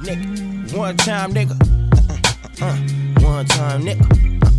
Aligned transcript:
nigga. 0.00 0.76
One 0.76 0.96
time, 0.96 1.32
nigga. 1.32 1.56
Uh, 2.62 2.64
uh, 2.64 2.70
uh, 2.70 3.24
one 3.24 3.46
time, 3.46 3.82
nigga. 3.82 4.04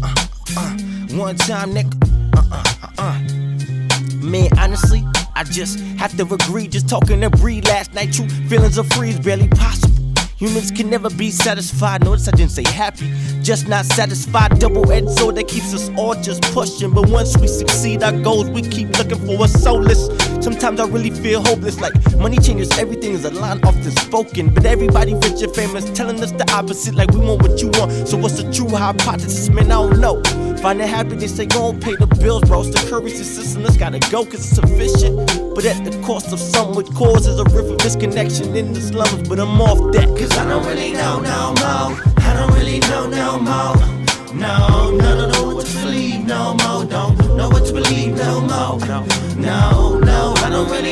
Uh, 0.03 0.13
uh, 0.57 0.59
uh, 0.59 1.17
one 1.17 1.35
time, 1.35 1.73
nigga. 1.73 1.93
Uh, 2.35 2.43
uh, 2.51 2.63
uh, 2.83 2.89
uh. 2.97 4.23
Man, 4.25 4.49
honestly, 4.57 5.03
I 5.35 5.43
just 5.43 5.79
have 5.97 6.15
to 6.17 6.23
agree. 6.23 6.67
Just 6.67 6.89
talking 6.89 7.21
to 7.21 7.29
breed 7.29 7.65
last 7.67 7.93
night, 7.93 8.13
true 8.13 8.27
feelings 8.49 8.77
of 8.77 8.87
free 8.93 9.09
is 9.09 9.19
barely 9.19 9.47
possible. 9.47 9.87
Humans 10.37 10.69
can 10.71 10.89
never 10.89 11.09
be 11.09 11.31
satisfied. 11.31 12.03
Notice 12.03 12.27
I 12.27 12.31
didn't 12.31 12.51
say 12.51 12.63
happy, 12.71 13.11
just 13.41 13.67
not 13.67 13.85
satisfied. 13.85 14.59
Double 14.59 14.91
edged 14.91 15.09
sword 15.17 15.35
that 15.35 15.47
keeps 15.47 15.73
us 15.73 15.89
all 15.97 16.13
just 16.13 16.43
pushing. 16.53 16.91
But 16.91 17.09
once 17.09 17.35
we 17.37 17.47
succeed 17.47 18.03
our 18.03 18.11
goals, 18.11 18.47
we 18.49 18.61
keep 18.61 18.89
looking 18.99 19.17
for 19.25 19.43
a 19.43 19.47
solace. 19.47 20.07
Sometimes 20.47 20.79
I 20.79 20.87
really 20.87 21.09
feel 21.09 21.43
hopeless, 21.43 21.81
like 21.81 21.93
money 22.15 22.37
changes 22.37 22.71
everything 22.79 23.11
is 23.11 23.25
a 23.25 23.31
line 23.31 23.59
often 23.65 23.91
spoken. 23.91 24.53
But 24.53 24.65
everybody 24.65 25.13
rich 25.13 25.41
and 25.41 25.53
famous 25.53 25.83
telling 25.89 26.23
us 26.23 26.31
the 26.31 26.49
opposite, 26.53 26.95
like 26.95 27.11
we 27.11 27.19
want 27.19 27.41
what 27.41 27.61
you 27.61 27.67
want. 27.73 28.07
So 28.07 28.15
what's 28.15 28.41
the 28.41 28.49
true 28.49 28.69
hypothesis, 28.69 29.49
man? 29.49 29.65
I 29.65 29.75
don't 29.75 29.99
know. 29.99 30.23
Finding 30.61 30.87
happiness, 30.87 31.33
they 31.33 31.47
gon' 31.47 31.81
pay 31.81 31.97
the 31.97 32.07
bills. 32.07 32.43
It's 32.43 32.81
the 32.81 32.89
currency 32.89 33.25
system 33.25 33.63
that's 33.63 33.75
gotta 33.75 33.99
go, 34.09 34.23
cause 34.23 34.35
it's 34.35 34.55
sufficient. 34.55 35.17
But 35.53 35.65
at 35.65 35.83
the 35.83 35.91
cost 36.07 36.31
of 36.31 36.39
some, 36.39 36.75
which 36.75 36.87
causes 36.91 37.37
a 37.37 37.43
rift 37.43 37.69
of 37.69 37.77
disconnection 37.79 38.55
in 38.55 38.71
the 38.71 38.79
slums. 38.79 39.27
But 39.27 39.41
I'm 39.41 39.59
off 39.59 39.91
that, 39.95 40.07
cause 40.17 40.31
I 40.31 40.47
don't 40.47 40.65
really 40.65 40.93
know 40.93 41.19
no 41.19 41.55
more. 41.59 41.91
I 42.23 42.33
don't 42.37 42.53
really 42.53 42.79
know 42.87 43.05
no 43.09 43.37
more. 43.37 43.97
No, 44.33 44.91
no, 44.91 45.27
no, 45.27 45.29
know 45.29 45.55
what 45.55 45.65
to 45.65 45.77
believe 45.83 46.25
no 46.25 46.53
more. 46.63 46.85
Don't 46.85 47.17
know 47.35 47.49
what 47.49 47.65
to 47.65 47.73
believe 47.73 48.15
no 48.15 48.39
more. 48.39 48.79
No, 48.87 49.03
no, 49.07 49.07
no, 49.35 49.76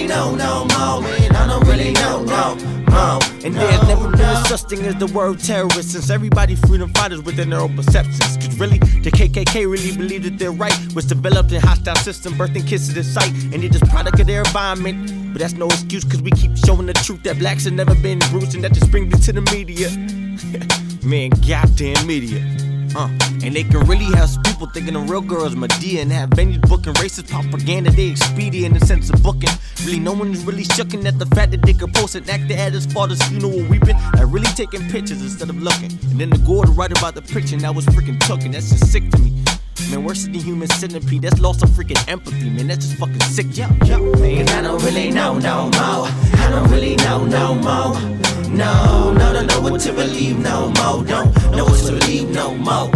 know 0.07 0.35
no 0.35 0.65
more. 0.75 1.01
Man, 1.01 1.35
I 1.35 1.47
don't 1.47 1.67
really 1.67 1.91
know 1.91 2.23
no 2.23 2.55
more. 2.55 3.19
And 3.43 3.53
there's 3.53 3.87
never 3.87 4.09
been 4.09 4.21
a 4.21 4.45
such 4.45 4.63
thing 4.63 4.81
as 4.85 4.95
the 4.95 5.07
word 5.07 5.39
terrorist 5.39 5.91
since 5.91 6.09
everybody 6.09 6.55
freedom 6.55 6.91
fighters 6.93 7.21
within 7.21 7.49
their 7.49 7.59
own 7.59 7.75
perceptions. 7.75 8.37
Cause 8.37 8.59
really, 8.59 8.79
the 8.79 9.11
KKK 9.11 9.69
really 9.69 9.95
believed 9.95 10.25
that 10.25 10.37
their 10.37 10.51
right 10.51 10.75
was 10.93 11.05
developed 11.05 11.51
in 11.51 11.61
hostile 11.61 11.95
system, 11.95 12.33
birthing 12.33 12.67
kids 12.67 12.87
to 12.87 12.93
this 12.93 13.13
site, 13.13 13.31
and 13.51 13.61
they 13.61 13.69
just 13.69 13.85
product 13.89 14.19
of 14.19 14.27
their 14.27 14.39
environment. 14.39 15.33
But 15.33 15.39
that's 15.39 15.53
no 15.53 15.67
excuse, 15.67 16.03
cause 16.03 16.21
we 16.21 16.31
keep 16.31 16.57
showing 16.57 16.85
the 16.85 16.93
truth 16.93 17.23
that 17.23 17.37
blacks 17.39 17.65
have 17.65 17.73
never 17.73 17.95
been 17.95 18.19
bruised, 18.31 18.55
and 18.55 18.63
that 18.63 18.73
just 18.73 18.89
brings 18.91 19.13
me 19.13 19.19
to 19.19 19.33
the 19.33 19.41
media. 19.51 19.89
Man, 21.05 21.29
goddamn 21.47 22.07
media. 22.07 22.41
Uh, 22.95 23.09
and 23.43 23.53
they 23.53 23.63
can 23.63 23.81
really 23.87 24.05
have 24.15 24.29
people 24.45 24.67
thinking 24.67 24.93
the 24.93 24.99
real 24.99 25.21
girls 25.21 25.55
Medea 25.55 26.01
and 26.01 26.11
have 26.11 26.29
venues 26.29 26.61
booking 26.61 26.93
racist 26.93 27.29
propaganda. 27.29 27.91
They 27.91 28.07
expedient 28.07 28.73
in 28.73 28.79
the 28.79 28.85
sense 28.85 29.09
of 29.09 29.21
booking. 29.21 29.49
Really, 29.83 29.99
no 29.99 30.13
one 30.13 30.31
is 30.31 30.45
really 30.45 30.63
shooken 30.63 31.05
at 31.05 31.19
the 31.19 31.25
fact 31.27 31.51
that 31.51 31.61
they 31.61 31.73
could 31.73 31.93
post 31.93 32.15
an 32.15 32.29
actor 32.29 32.53
at 32.53 32.71
his 32.73 32.85
father's 32.85 33.21
funeral 33.23 33.63
weeping. 33.69 33.97
Like 34.13 34.31
really 34.31 34.51
taking 34.55 34.87
pictures 34.89 35.21
instead 35.21 35.49
of 35.49 35.61
looking. 35.61 35.91
And 36.09 36.19
then 36.19 36.29
the 36.29 36.37
gore 36.39 36.65
to 36.65 36.71
write 36.71 36.97
about 36.97 37.15
the 37.15 37.21
picture, 37.21 37.55
and 37.55 37.63
that 37.63 37.75
was 37.75 37.85
freaking 37.87 38.15
and 38.45 38.53
that's 38.53 38.69
just 38.69 38.91
sick 38.91 39.09
to 39.11 39.19
me. 39.19 39.43
Man, 39.91 40.03
worse 40.03 40.23
than 40.23 40.31
the 40.31 40.39
human 40.39 40.69
centipede. 40.69 41.21
That's 41.21 41.39
lost 41.39 41.63
of 41.63 41.69
freaking 41.69 42.01
empathy, 42.07 42.49
man. 42.49 42.67
That's 42.67 42.87
just 42.87 42.97
fucking 42.97 43.19
sick. 43.21 43.47
Yo, 43.57 43.67
yo, 43.85 43.99
man. 44.19 44.47
I 44.49 44.61
don't 44.61 44.81
really 44.83 45.11
know 45.11 45.37
no 45.37 45.65
more. 45.65 46.07
I 46.39 46.49
don't 46.49 46.69
really 46.71 46.95
know 46.95 47.25
no 47.25 47.55
more. 47.55 48.15
No, 48.49 49.04
don't 49.45 49.63
know 49.63 49.71
what 49.71 49.81
to 49.81 49.93
believe 49.93 50.39
no 50.39 50.69
more. 50.69 51.03
Don't 51.03 51.33
know 51.51 51.65
what 51.65 51.79
to 51.85 51.91
believe 51.91 52.29
no 52.29 52.55
more. 52.55 52.89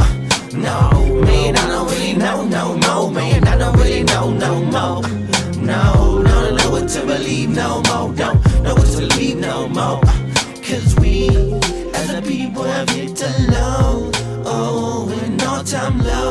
No, 0.53 1.21
man, 1.25 1.55
I 1.55 1.67
don't 1.67 1.89
really 1.91 2.13
know 2.13 2.45
no 2.45 2.77
more. 2.77 3.11
Man, 3.11 3.47
I 3.47 3.57
don't 3.57 3.75
really 3.77 4.03
know 4.03 4.31
no 4.31 4.61
more. 4.63 5.01
No, 5.61 6.19
no, 6.19 6.23
don't 6.23 6.57
know 6.57 6.71
what 6.71 6.89
to 6.89 7.05
believe 7.05 7.49
no 7.49 7.81
more. 7.87 8.13
Don't 8.13 8.63
know 8.63 8.75
what 8.75 8.87
to 8.87 9.07
believe 9.07 9.37
no 9.37 9.67
more. 9.69 10.01
Cause 10.63 10.95
we, 10.99 11.29
as 11.93 12.13
a 12.13 12.21
people, 12.21 12.63
have 12.63 12.89
yet 12.95 13.15
to 13.17 13.51
know. 13.51 14.11
Oh, 14.45 15.21
in 15.23 15.41
all 15.41 15.63
time 15.63 15.99
low. 15.99 16.28